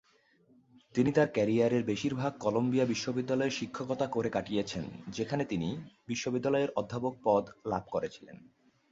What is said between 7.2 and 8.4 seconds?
পদ লাভ করেছিলেন।